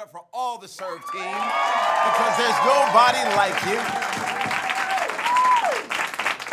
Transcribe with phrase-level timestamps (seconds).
[0.00, 4.29] up for all the serve team because there's nobody like you.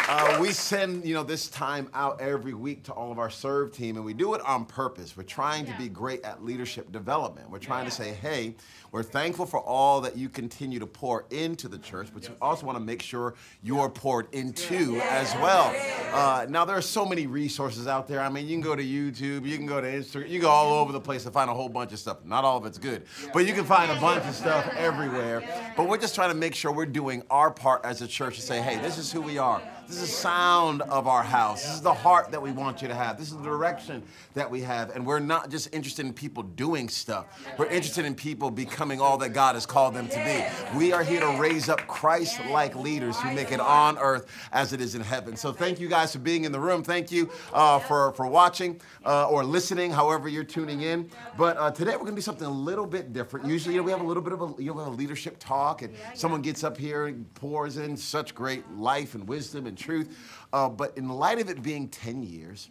[0.09, 3.73] Uh, we send you know this time out every week to all of our serve
[3.73, 5.17] team, and we do it on purpose.
[5.17, 7.49] We're trying to be great at leadership development.
[7.49, 8.55] We're trying to say, hey,
[8.93, 12.65] we're thankful for all that you continue to pour into the church, but you also
[12.65, 15.75] want to make sure you're poured into as well.
[16.13, 18.21] Uh, now there are so many resources out there.
[18.21, 20.73] I mean, you can go to YouTube, you can go to Instagram, you go all
[20.73, 22.23] over the place to find a whole bunch of stuff.
[22.23, 23.03] Not all of it's good,
[23.33, 25.41] but you can find a bunch of stuff everywhere.
[25.77, 28.41] But we're just trying to make sure we're doing our part as a church to
[28.41, 29.61] say, hey, this is who we are.
[29.87, 31.63] This is the sound of our house.
[31.63, 33.17] This is the heart that we want you to have.
[33.17, 34.93] This is the direction that we have.
[34.93, 37.27] And we're not just interested in people doing stuff,
[37.57, 40.77] we're interested in people becoming all that God has called them to be.
[40.77, 44.73] We are here to raise up Christ like leaders who make it on earth as
[44.73, 45.37] it is in heaven.
[45.37, 46.83] So thank you guys for being in the room.
[46.83, 51.09] Thank you uh, for, for watching uh, or listening, however you're tuning in.
[51.37, 53.45] But uh, today we're going to do something a little bit different.
[53.45, 55.66] Usually, you know, we have a little bit of a, you know, a leadership talk,
[55.81, 60.17] and someone gets up here and pours in such great life and wisdom and truth.
[60.53, 62.69] Uh, but in light of it being 10 years,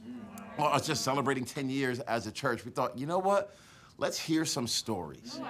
[0.58, 3.55] well, us just celebrating 10 years as a church, we thought, you know what?
[3.98, 5.41] Let's hear some stories.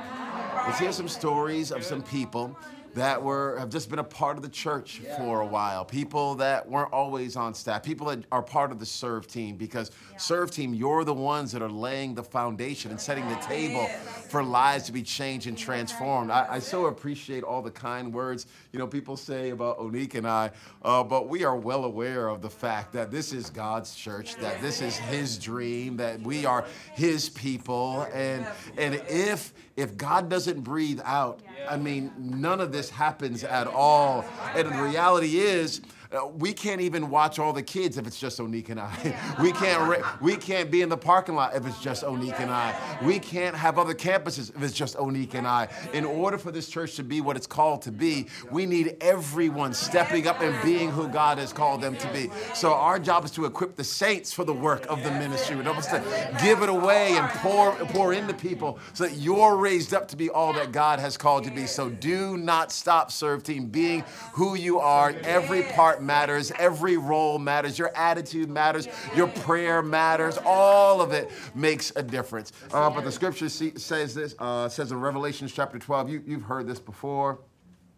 [0.67, 2.57] Let's hear some stories of some people
[2.97, 5.85] that were have just been a part of the church for a while.
[5.85, 7.83] People that weren't always on staff.
[7.83, 11.61] People that are part of the serve team because serve team, you're the ones that
[11.61, 13.87] are laying the foundation and setting the table
[14.31, 16.31] for lives to be changed and transformed.
[16.31, 20.27] I, I so appreciate all the kind words you know people say about Onik and
[20.27, 20.51] I,
[20.83, 24.63] uh, but we are well aware of the fact that this is God's church, that
[24.63, 28.47] this is His dream, that we are His people, and
[28.79, 34.25] and if if God doesn't breathe out, I mean, none of this happens at all.
[34.55, 35.81] And the reality is,
[36.17, 39.37] uh, we can't even watch all the kids if it's just Onik and I.
[39.43, 42.51] we can't re- we can't be in the parking lot if it's just Onik and
[42.51, 42.99] I.
[43.03, 45.69] We can't have other campuses if it's just Onik and I.
[45.93, 49.73] In order for this church to be what it's called to be, we need everyone
[49.73, 52.31] stepping up and being who God has called them to be.
[52.55, 55.57] So our job is to equip the saints for the work of the ministry.
[55.57, 59.95] We don't to give it away and pour pour into people so that you're raised
[59.95, 61.67] up to be all that God has called you to be.
[61.67, 65.15] So do not stop serve team being who you are.
[65.25, 70.39] Every part matters, every role matters, your attitude matters, your prayer matters.
[70.47, 72.53] All of it makes a difference.
[72.73, 76.67] Uh, but the scripture says this, uh, says in Revelation chapter 12, you, you've heard
[76.67, 77.41] this before.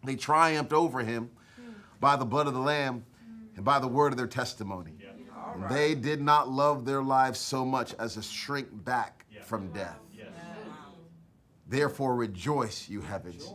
[0.03, 1.29] They triumphed over him
[1.99, 3.05] by the blood of the Lamb
[3.55, 4.93] and by the word of their testimony.
[5.69, 9.99] They did not love their lives so much as to shrink back from death.
[11.67, 13.51] Therefore, rejoice, you heavens,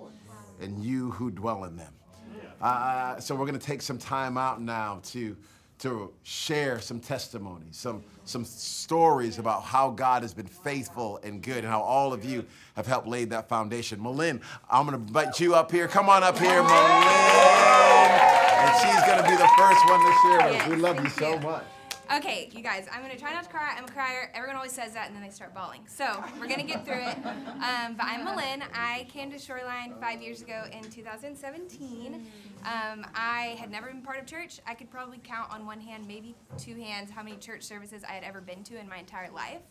[0.60, 1.92] and you who dwell in them.
[2.64, 5.36] Uh, so we're going to take some time out now to
[5.76, 11.58] to share some testimonies, some some stories about how God has been faithful and good,
[11.58, 12.42] and how all of you
[12.74, 14.02] have helped lay that foundation.
[14.02, 15.88] Malin, I'm going to invite you up here.
[15.88, 17.02] Come on up here, Malin,
[18.62, 20.70] and she's going to be the first one to share.
[20.70, 21.64] We love you so much.
[22.12, 23.74] Okay, you guys, I'm gonna try not to cry.
[23.76, 24.30] I'm a crier.
[24.34, 25.80] Everyone always says that, and then they start bawling.
[25.86, 27.16] So we're gonna get through it.
[27.24, 28.62] Um, but I'm Malin.
[28.74, 32.26] I came to Shoreline five years ago in 2017.
[32.64, 34.60] Um, I had never been part of church.
[34.66, 38.12] I could probably count on one hand, maybe two hands, how many church services I
[38.12, 39.62] had ever been to in my entire life.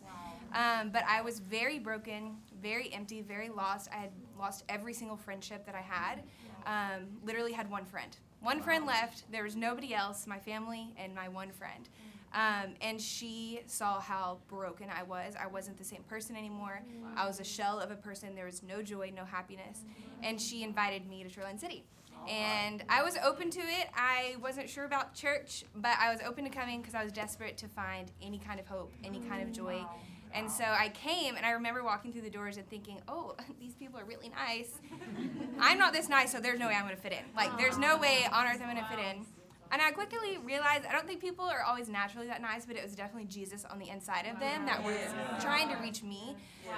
[0.53, 3.89] Um, but I was very broken, very empty, very lost.
[3.93, 6.23] I had lost every single friendship that I had.
[6.65, 8.15] Um, literally had one friend.
[8.41, 9.31] One friend left.
[9.31, 10.27] There was nobody else.
[10.27, 11.87] My family and my one friend.
[12.33, 15.35] Um, and she saw how broken I was.
[15.39, 16.81] I wasn't the same person anymore.
[17.01, 17.09] Wow.
[17.15, 18.33] I was a shell of a person.
[18.33, 19.85] There was no joy, no happiness.
[20.23, 21.83] And she invited me to Shoreline City.
[22.27, 23.89] And I was open to it.
[23.95, 27.57] I wasn't sure about church, but I was open to coming because I was desperate
[27.57, 29.85] to find any kind of hope, any kind of joy.
[30.33, 33.75] And so I came, and I remember walking through the doors and thinking, oh, these
[33.75, 34.71] people are really nice.
[35.59, 37.23] I'm not this nice, so there's no way I'm going to fit in.
[37.35, 39.25] Like, there's no way on earth I'm going to fit in.
[39.73, 42.83] And I quickly realized I don't think people are always naturally that nice, but it
[42.83, 44.99] was definitely Jesus on the inside of them that was
[45.41, 46.35] trying to reach me.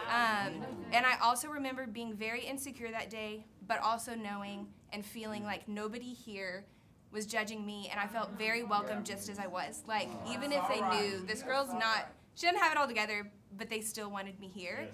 [0.08, 0.64] Um,
[0.94, 5.68] and I also remember being very insecure that day, but also knowing and feeling like
[5.68, 6.68] nobody here
[7.12, 9.84] was judging me, and I felt very welcome just as I was.
[9.86, 13.70] Like, even if they knew this girl's not, she didn't have it all together, but
[13.70, 14.88] they still wanted me here.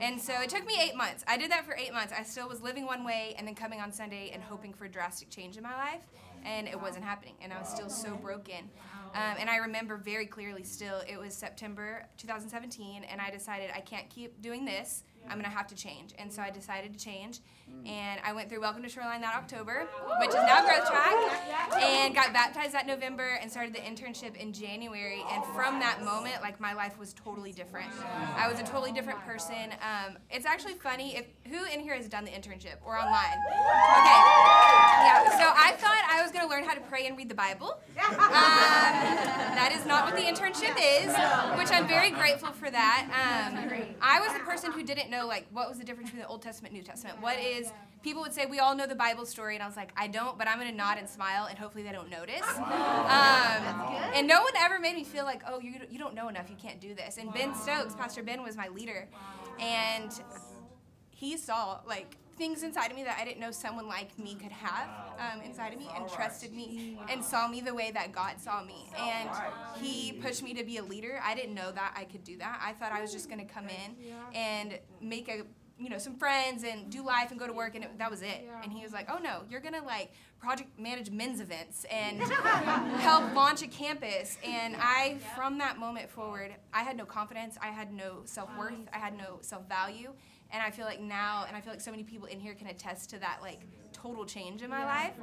[0.00, 1.22] And so it took me eight months.
[1.28, 2.12] I did that for eight months.
[2.16, 4.88] I still was living one way and then coming on Sunday and hoping for a
[4.88, 6.02] drastic change in my life
[6.44, 8.70] and it wasn't happening and i was still so broken.
[9.14, 13.80] Um, and i remember very clearly still it was september 2017 and i decided i
[13.80, 16.14] can't keep doing this I'm gonna have to change.
[16.18, 17.40] And so I decided to change.
[17.86, 19.86] And I went through Welcome to Shoreline that October,
[20.20, 21.12] which is now Growth Track,
[21.82, 25.22] and got baptized that November and started the internship in January.
[25.32, 27.90] And from that moment, like my life was totally different.
[28.36, 29.72] I was a totally different person.
[29.82, 33.38] Um, it's actually funny if who in here has done the internship or online?
[33.48, 34.20] Okay.
[35.04, 35.24] Yeah.
[35.38, 37.78] So I thought I was gonna learn how to pray and read the Bible.
[37.98, 38.14] Um,
[39.56, 41.12] that is not what the internship is,
[41.58, 43.08] which I'm very grateful for that.
[43.10, 43.70] Um,
[44.00, 46.42] I was the person who didn't know like what was the difference between the Old
[46.42, 47.20] Testament, New Testament.
[47.20, 47.72] What is
[48.02, 50.38] people would say we all know the Bible story, and I was like I don't,
[50.38, 52.46] but I'm gonna nod and smile, and hopefully they don't notice.
[52.56, 53.62] Um,
[54.14, 56.56] and no one ever made me feel like oh you you don't know enough, you
[56.56, 57.18] can't do this.
[57.18, 59.08] And Ben Stokes, Pastor Ben, was my leader,
[59.58, 60.10] and
[61.10, 64.52] he saw like things inside of me that I didn't know someone like me could
[64.52, 64.88] have
[65.18, 68.62] um, inside of me and trusted me and saw me the way that God saw
[68.62, 68.86] me.
[68.98, 69.30] And
[69.76, 71.20] he pushed me to be a leader.
[71.22, 72.60] I didn't know that I could do that.
[72.62, 73.96] I thought I was just going to come in
[74.34, 75.42] and make a
[75.78, 78.22] you know some friends and do life and go to work and it, that was
[78.22, 82.20] it and he was like oh no you're gonna like project manage men's events and
[83.00, 87.68] help launch a campus and i from that moment forward i had no confidence i
[87.68, 90.12] had no self-worth i had no self-value
[90.54, 92.68] and I feel like now, and I feel like so many people in here can
[92.68, 93.62] attest to that, like
[93.92, 95.14] total change in my life.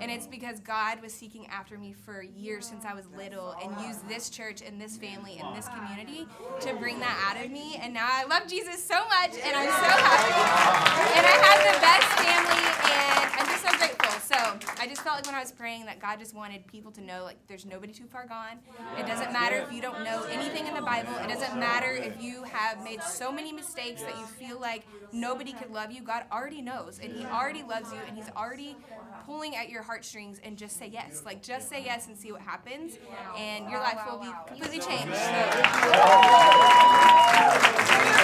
[0.00, 3.70] And it's because God was seeking after me for years since I was little, and
[3.86, 6.26] used this church and this family and this community
[6.60, 7.76] to bring that out of me.
[7.82, 11.18] And now I love Jesus so much, and I'm so happy.
[11.18, 12.64] And I have the best family,
[12.96, 13.97] and I'm just so grateful.
[14.28, 14.36] So
[14.78, 17.24] I just felt like when I was praying that God just wanted people to know,
[17.24, 18.58] like, there's nobody too far gone.
[18.98, 21.14] It doesn't matter if you don't know anything in the Bible.
[21.24, 25.54] It doesn't matter if you have made so many mistakes that you feel like nobody
[25.54, 26.02] could love you.
[26.02, 28.76] God already knows, and He already loves you, and He's already
[29.24, 30.40] pulling at your heartstrings.
[30.44, 31.22] And just say yes.
[31.24, 32.98] Like, just say yes and see what happens,
[33.34, 35.16] and your life will be completely changed.
[38.12, 38.17] So.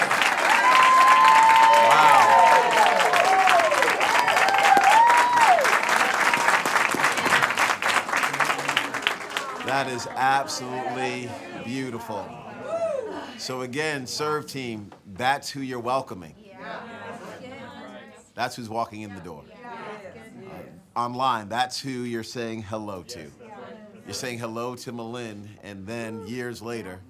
[9.75, 11.29] That is absolutely
[11.65, 12.25] beautiful.
[13.37, 16.33] So again, serve team, that's who you're welcoming.
[18.35, 19.43] That's who's walking in the door.
[19.65, 23.29] Uh, online, that's who you're saying hello to.
[24.05, 27.01] You're saying hello to Malin, and then years later,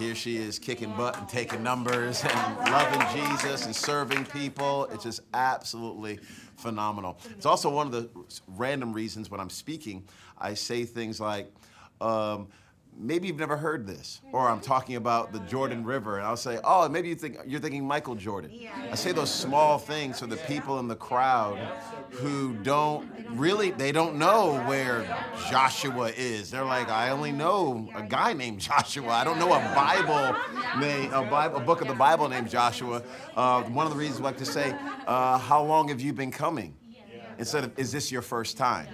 [0.00, 4.86] here she is kicking butt and taking numbers and loving Jesus and serving people.
[4.86, 6.18] It's just absolutely
[6.56, 7.20] phenomenal.
[7.30, 8.10] It's also one of the
[8.56, 10.02] random reasons when I'm speaking,
[10.36, 11.52] I say things like,
[12.00, 12.48] um,
[13.00, 16.58] maybe you've never heard this, or I'm talking about the Jordan River, and I'll say,
[16.64, 18.50] oh, maybe you think you're thinking Michael Jordan.
[18.90, 21.58] I say those small things so the people in the crowd
[22.10, 25.04] who don't really, they don't know where
[25.48, 26.50] Joshua is.
[26.50, 29.10] They're like, I only know a guy named Joshua.
[29.10, 30.36] I don't know a Bible
[30.80, 33.02] name, a, Bible, a book of the Bible named Joshua.
[33.36, 34.74] Uh, one of the reasons we like to say,
[35.06, 36.74] uh, how long have you been coming?
[37.38, 38.88] Instead of, is this your first time?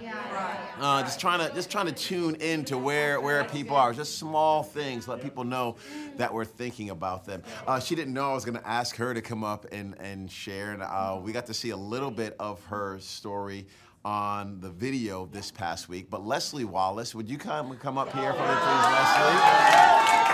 [0.79, 3.93] Uh, just trying to just trying to tune into where where people are.
[3.93, 5.77] Just small things, let people know
[6.17, 7.43] that we're thinking about them.
[7.65, 10.29] Uh, she didn't know I was going to ask her to come up and and
[10.29, 13.67] share, and uh, we got to see a little bit of her story
[14.03, 16.09] on the video this past week.
[16.09, 20.24] But Leslie Wallace, would you come come up here for me, please, Leslie?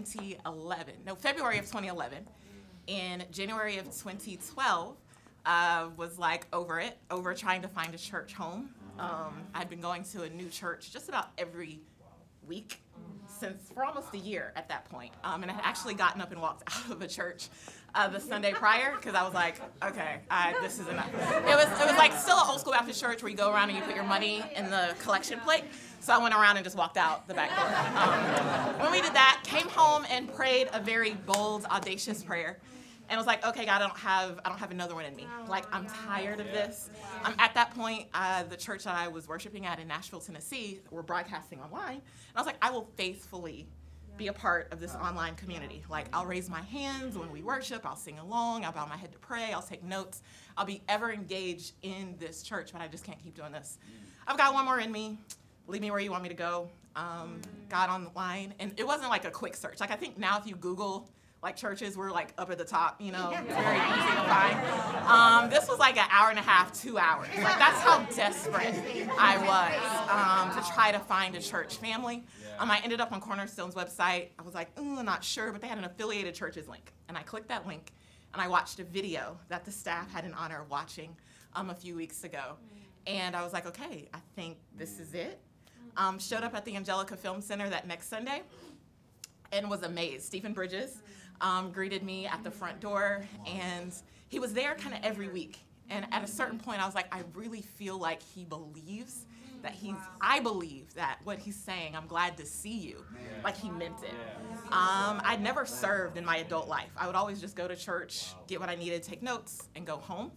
[0.00, 0.94] 2011.
[1.06, 2.26] No, February of 2011.
[2.88, 4.96] In January of 2012,
[5.44, 8.70] uh, was like over it, over trying to find a church home.
[8.98, 11.80] Um, I'd been going to a new church just about every
[12.46, 12.80] week
[13.26, 15.12] since for almost a year at that point.
[15.24, 17.48] Um, and I had actually gotten up and walked out of a church
[17.94, 21.08] uh, the Sunday prior because I was like, okay, I, this is enough.
[21.14, 23.70] It was it was like still an old school Baptist church where you go around
[23.70, 25.64] and you put your money in the collection plate.
[26.02, 27.64] So I went around and just walked out the back door.
[28.02, 32.58] Um, when we did that, came home and prayed a very bold, audacious prayer.
[33.08, 35.14] And I was like, okay, God, I don't have, I don't have another one in
[35.14, 35.28] me.
[35.48, 36.90] Like, I'm tired of this.
[37.24, 38.08] I'm at that point.
[38.14, 42.02] Uh, the church that I was worshiping at in Nashville, Tennessee, were broadcasting online, and
[42.34, 43.68] I was like, I will faithfully
[44.16, 45.84] be a part of this online community.
[45.88, 47.86] Like, I'll raise my hands when we worship.
[47.86, 48.64] I'll sing along.
[48.64, 49.52] I'll bow my head to pray.
[49.52, 50.22] I'll take notes.
[50.56, 53.78] I'll be ever engaged in this church, but I just can't keep doing this.
[54.26, 55.18] I've got one more in me.
[55.66, 56.68] Lead me where you want me to go.
[56.94, 59.80] Um, got online, and it wasn't like a quick search.
[59.80, 61.08] Like, I think now if you Google
[61.42, 64.58] like churches were like up at the top, you know, it's very easy to find.
[65.08, 67.28] Um, this was like an hour and a half, two hours.
[67.34, 68.74] Like that's how desperate
[69.18, 72.22] I was um, to try to find a church family.
[72.60, 74.28] Um, I ended up on Cornerstone's website.
[74.38, 77.22] I was like, I'm not sure, but they had an affiliated churches link, and I
[77.22, 77.92] clicked that link,
[78.32, 81.16] and I watched a video that the staff had an honor of watching
[81.56, 82.54] um, a few weeks ago,
[83.08, 85.40] and I was like, okay, I think this is it.
[85.96, 88.42] Um, showed up at the Angelika Film Center that next Sunday
[89.52, 90.24] and was amazed.
[90.24, 91.02] Stephen Bridges
[91.40, 93.92] um, greeted me at the front door, and
[94.28, 95.58] he was there kind of every week.
[95.90, 99.26] And at a certain point, I was like, I really feel like he believes
[99.62, 103.04] that he's, I believe that what he's saying, I'm glad to see you,
[103.44, 104.14] like he meant it.
[104.72, 106.90] Um, I'd never served in my adult life.
[106.96, 109.98] I would always just go to church, get what I needed, take notes, and go
[109.98, 110.32] home.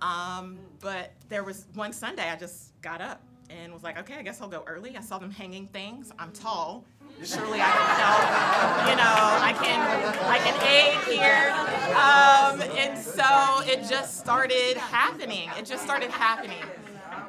[0.00, 4.22] Um, but there was one Sunday I just got up and was like, okay, I
[4.22, 4.96] guess I'll go early.
[4.96, 6.12] I saw them hanging things.
[6.18, 6.84] I'm tall.
[7.22, 8.90] Surely I can help.
[8.90, 9.80] You know, I can
[10.26, 11.50] I can aid here.
[11.92, 15.50] Um, and so it just started happening.
[15.58, 16.62] It just started happening.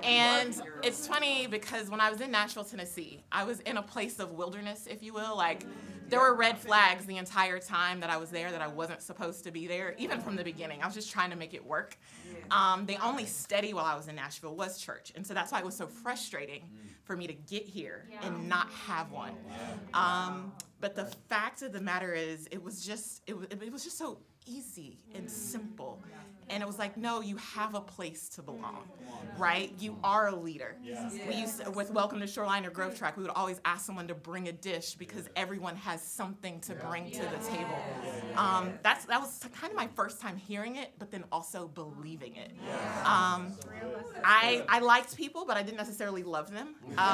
[0.03, 4.19] And it's funny because when I was in Nashville, Tennessee, I was in a place
[4.19, 5.37] of wilderness, if you will.
[5.37, 5.65] Like
[6.09, 9.43] there were red flags the entire time that I was there that I wasn't supposed
[9.45, 10.81] to be there, even from the beginning.
[10.81, 11.97] I was just trying to make it work.
[12.51, 15.11] Um, the only steady while I was in Nashville was church.
[15.15, 16.63] And so that's why it was so frustrating
[17.03, 19.33] for me to get here and not have one.
[19.93, 23.83] Um, but the fact of the matter is, it was just, it was, it was
[23.83, 26.01] just so easy and simple.
[26.49, 28.83] And it was like, no, you have a place to belong,
[29.37, 29.73] right?
[29.79, 30.75] You are a leader.
[31.25, 34.09] We used to, with Welcome to Shoreline or Growth Track, we would always ask someone
[34.09, 37.77] to bring a dish because everyone has something to bring to the table.
[38.35, 42.35] Um, that's that was kind of my first time hearing it, but then also believing
[42.35, 42.51] it.
[43.05, 43.53] Um,
[44.25, 46.75] I I liked people, but I didn't necessarily love them.
[46.97, 47.07] Um,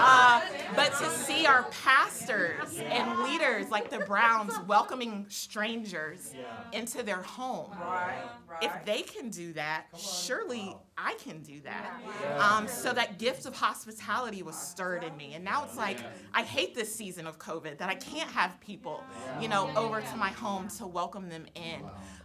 [0.00, 0.40] uh,
[0.74, 6.34] but to see our pastors and leaders like the Browns welcoming strangers
[6.72, 7.70] into their home,
[8.60, 12.00] if they can do that, surely I can do that.
[12.38, 15.98] Um, so that gift of hospitality was stirred in me, and now it's like
[16.34, 19.04] I hate this season of COVID that I can't have people,
[19.40, 21.82] you know, over to my home to welcome them in.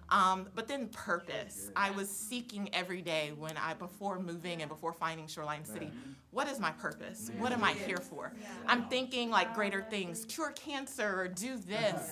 [0.10, 1.72] Um, but then purpose.
[1.76, 5.92] I was seeking every day when I, before moving and before finding Shoreline City,
[6.32, 7.32] what is my purpose?
[7.40, 8.34] What am I here for?
[8.68, 12.12] I'm thinking like greater things, cure cancer or do this.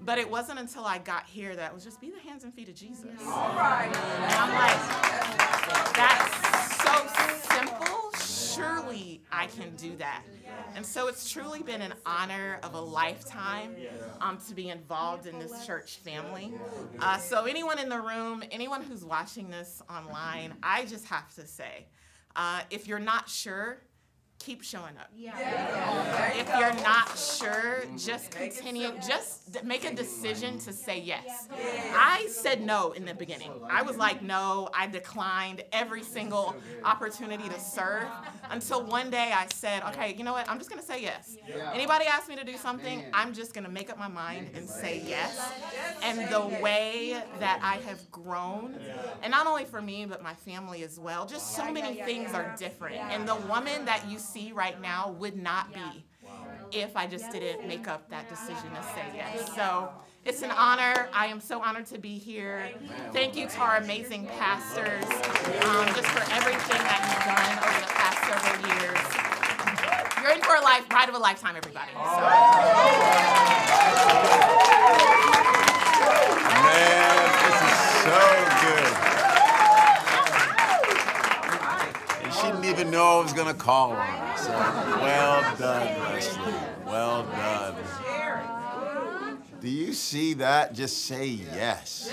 [0.00, 2.54] But it wasn't until I got here that it was just be the hands and
[2.54, 3.20] feet of Jesus.
[3.24, 3.90] All right.
[3.94, 4.78] And I'm like,
[5.96, 6.94] that's so
[7.54, 8.07] simple.
[8.58, 10.24] Surely I can do that.
[10.74, 13.76] And so it's truly been an honor of a lifetime
[14.20, 16.52] um, to be involved in this church family.
[16.98, 21.46] Uh, so, anyone in the room, anyone who's watching this online, I just have to
[21.46, 21.86] say
[22.34, 23.78] uh, if you're not sure,
[24.38, 25.10] keep showing up.
[25.16, 31.48] If you're not sure, just continue, just make a decision to say yes.
[31.94, 33.50] I said no in the beginning.
[33.68, 38.06] I was like, no, I declined every single opportunity to serve
[38.50, 40.48] until one day I said, okay, you know what?
[40.48, 41.36] I'm just gonna say yes.
[41.74, 45.02] Anybody ask me to do something, I'm just gonna make up my mind and say
[45.06, 45.40] yes.
[46.02, 48.78] And the way that I have grown,
[49.22, 52.54] and not only for me, but my family as well, just so many things are
[52.58, 52.96] different.
[52.96, 56.04] And the woman that you see right now would not be
[56.72, 59.54] if I just didn't make up that decision to say yes.
[59.54, 59.90] So
[60.24, 61.08] it's an honor.
[61.12, 62.70] I am so honored to be here.
[63.12, 67.92] Thank you to our amazing pastors um, just for everything that you've done over the
[67.96, 69.00] past several years.
[70.22, 71.92] You're in for a life, ride of a lifetime, everybody.
[71.94, 73.67] So.
[82.78, 84.38] Even know I was gonna call on.
[84.38, 86.54] So well done, Leslie.
[86.86, 87.74] Well done.
[89.60, 90.74] Do you see that?
[90.74, 92.12] Just say yes.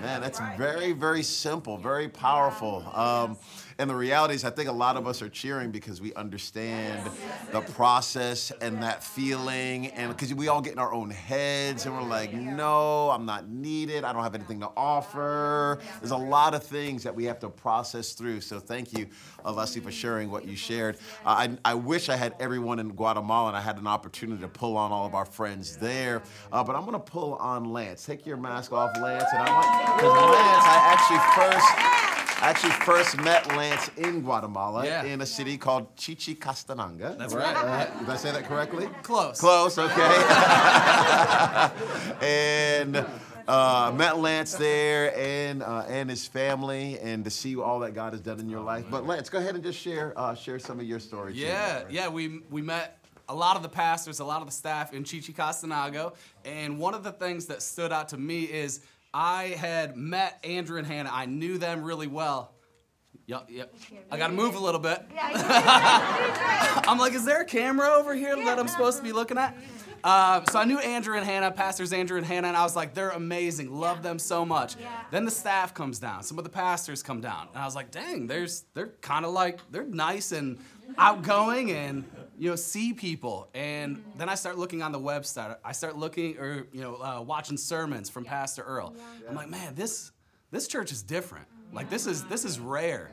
[0.00, 2.84] Man, that's very, very simple, very powerful.
[2.92, 3.38] Um,
[3.78, 7.10] and the reality is, I think a lot of us are cheering because we understand
[7.50, 11.94] the process and that feeling, and because we all get in our own heads and
[11.94, 14.04] we're like, no, I'm not needed.
[14.04, 15.78] I don't have anything to offer.
[16.00, 18.40] There's a lot of things that we have to process through.
[18.40, 19.06] So thank you,
[19.44, 20.96] Leslie, for sharing what you shared.
[21.24, 24.48] Uh, I, I wish I had everyone in Guatemala and I had an opportunity to
[24.48, 28.04] pull on all of our friends there, uh, but I'm going to pull on Lance.
[28.04, 32.11] Take your mask off, Lance, and I want because Lance, I actually first.
[32.42, 35.04] I actually first met Lance in Guatemala Yeah.
[35.04, 37.16] in a city called Chichicastenango.
[37.16, 37.54] That's right.
[37.54, 37.88] right.
[37.88, 38.88] Uh, did I say that correctly?
[39.04, 39.38] Close.
[39.38, 40.22] Close, okay.
[42.20, 43.06] and
[43.46, 48.12] uh, met Lance there and uh, and his family, and to see all that God
[48.12, 48.86] has done in your life.
[48.90, 51.36] But Lance, go ahead and just share uh, share some of your stories.
[51.36, 51.42] too.
[51.42, 52.08] Yeah, yeah.
[52.08, 56.14] We we met a lot of the pastors, a lot of the staff in Chichicastenango,
[56.44, 58.80] and one of the things that stood out to me is
[59.14, 61.10] I had met Andrew and Hannah.
[61.12, 62.54] I knew them really well.
[63.26, 63.74] Yep, yep.
[64.10, 65.00] I gotta move a little bit.
[65.16, 69.56] I'm like, is there a camera over here that I'm supposed to be looking at?
[70.02, 72.92] Uh, so I knew Andrew and Hannah, pastors Andrew and Hannah, and I was like,
[72.94, 74.74] they're amazing, love them so much.
[75.12, 77.90] Then the staff comes down, some of the pastors come down, and I was like,
[77.92, 80.58] dang, there's they're kind of like they're nice and
[80.98, 82.04] outgoing and
[82.38, 83.48] you know see people.
[83.54, 85.56] And then I start looking on the website.
[85.64, 88.94] I start looking or you know uh, watching sermons from Pastor Earl.
[89.28, 90.12] I'm like, man, this
[90.50, 91.46] this church is different.
[91.72, 93.10] Like this is this is rare.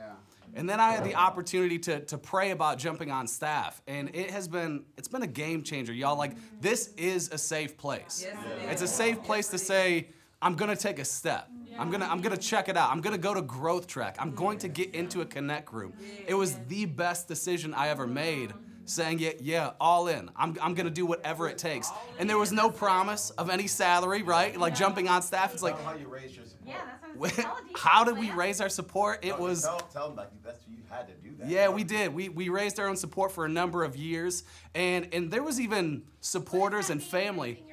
[0.55, 3.81] And then I had the opportunity to, to pray about jumping on staff.
[3.87, 6.17] And it has been, it's been a game changer, y'all.
[6.17, 8.25] Like, this is a safe place.
[8.69, 10.09] It's a safe place to say,
[10.41, 11.49] I'm gonna take a step.
[11.77, 12.89] I'm gonna, I'm gonna check it out.
[12.91, 14.15] I'm gonna go to growth track.
[14.19, 15.95] I'm going to get into a connect group.
[16.27, 18.53] It was the best decision I ever made
[18.89, 20.29] saying, yeah, yeah, all in.
[20.35, 21.89] I'm, I'm gonna do whatever it takes.
[22.17, 24.57] And there was no promise of any salary, right?
[24.57, 26.67] Like jumping on staff, it's like, how you raise your support.
[26.67, 29.23] Yeah, that's what it's how did we raise our support?
[29.23, 29.63] It was.
[29.63, 31.49] Tell, tell them like that's you had to do that.
[31.49, 32.13] Yeah, we did.
[32.13, 34.43] We, we raised our own support for a number of years,
[34.75, 37.63] and and there was even supporters and family.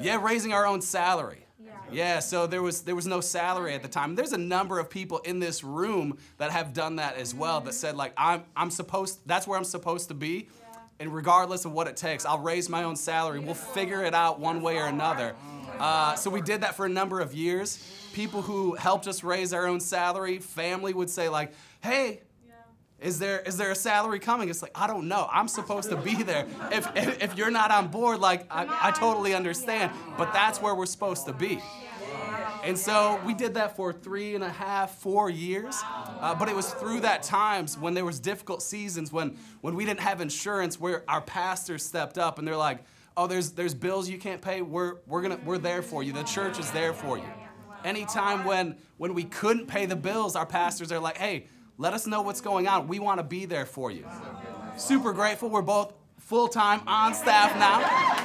[0.00, 1.43] Yeah, raising our own salary.
[1.92, 4.14] Yeah, so there was there was no salary at the time.
[4.14, 7.60] There's a number of people in this room that have done that as well.
[7.60, 10.48] That said like I'm I'm supposed that's where I'm supposed to be,
[10.98, 13.38] and regardless of what it takes, I'll raise my own salary.
[13.38, 15.34] We'll figure it out one way or another.
[15.78, 17.78] Uh, so we did that for a number of years.
[18.12, 22.22] People who helped us raise our own salary, family would say like, "Hey,
[23.04, 24.48] is there is there a salary coming?
[24.48, 25.28] It's like I don't know.
[25.30, 26.46] I'm supposed to be there.
[26.72, 29.92] If if, if you're not on board, like I, I totally understand.
[30.16, 31.60] But that's where we're supposed to be.
[32.64, 35.78] And so we did that for three and a half, four years.
[35.84, 39.84] Uh, but it was through that times when there was difficult seasons when when we
[39.84, 42.84] didn't have insurance, where our pastors stepped up and they're like,
[43.18, 44.62] "Oh, there's there's bills you can't pay.
[44.62, 46.14] We're we're gonna we're there for you.
[46.14, 47.28] The church is there for you."
[47.84, 52.06] Anytime when when we couldn't pay the bills, our pastors are like, "Hey, let us
[52.06, 52.88] know what's going on.
[52.88, 54.06] We want to be there for you."
[54.76, 55.48] Super grateful.
[55.48, 57.80] We're both full time on staff now.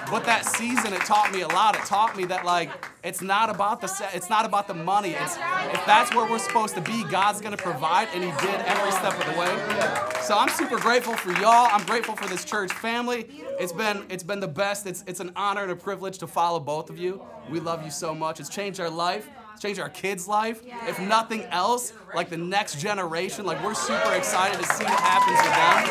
[0.10, 1.76] But that season, it taught me a lot.
[1.76, 2.72] It taught me that like
[3.04, 5.12] it's not about the se- it's not about the money.
[5.12, 8.92] It's if that's where we're supposed to be, God's gonna provide, and He did every
[8.92, 10.22] step of the way.
[10.22, 11.68] So I'm super grateful for y'all.
[11.72, 13.28] I'm grateful for this church family.
[13.60, 14.88] It's been it's been the best.
[14.88, 17.22] It's it's an honor and a privilege to follow both of you.
[17.52, 18.40] We love you so much.
[18.40, 19.30] It's changed our life.
[19.60, 20.62] It's changed our kids' life.
[20.88, 25.36] If nothing else, like the next generation, like we're super excited to see what happens
[25.36, 25.84] with them.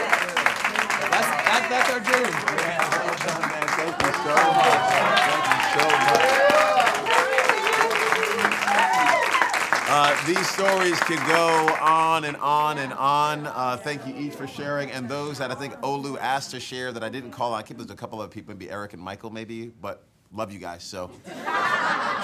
[1.13, 2.33] That's, that, that's our dream.
[2.33, 3.69] Well done, man.
[3.77, 4.89] Thank you so much.
[5.29, 6.25] Thank you so much.
[9.91, 13.49] Uh, these stories could go on and on and on.
[13.49, 16.91] Uh, thank you each for sharing, and those that I think Olu asked to share
[16.93, 17.59] that I didn't call on.
[17.61, 20.59] I think there's a couple of people, maybe Eric and Michael, maybe, but love you
[20.59, 20.83] guys.
[20.83, 21.11] So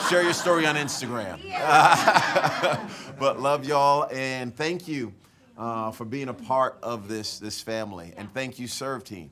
[0.09, 1.41] share your story on Instagram.
[3.19, 5.13] but love y'all, and thank you
[5.57, 9.31] uh, for being a part of this this family, and thank you, Serve Team.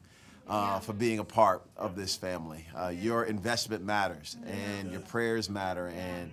[0.48, 2.66] Uh, for being a part of this family.
[2.76, 6.30] Uh, your investment matters, and your prayers matter, and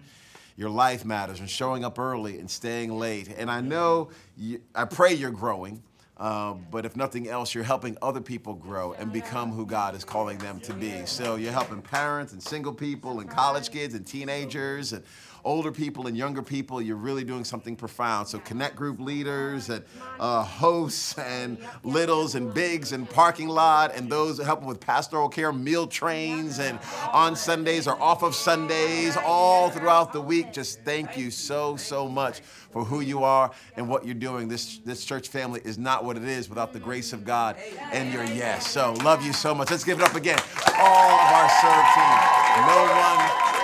[0.58, 3.30] your life matters, and showing up early and staying late.
[3.38, 5.84] And I know, you, I pray you're growing,
[6.20, 10.04] uh, but if nothing else, you're helping other people grow and become who God is
[10.04, 11.06] calling them to be.
[11.06, 15.04] So you're helping parents and single people and college kids and teenagers and
[15.44, 18.28] older people and younger people, you're really doing something profound.
[18.28, 19.84] So connect group leaders and
[20.20, 25.52] uh, hosts and littles and bigs and parking lot and those helping with pastoral care,
[25.52, 26.80] meal trains and
[27.12, 30.52] on Sundays or off of Sundays, all throughout the week.
[30.52, 34.48] Just thank you so, so much for who you are and what you're doing.
[34.48, 37.56] This, this church family is not what it is without the grace of God
[37.94, 38.68] and your yes.
[38.68, 39.70] So love you so much.
[39.70, 40.40] Let's give it up again.
[40.80, 42.18] All of our serve team.
[42.66, 43.20] No one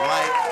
[0.05, 0.44] like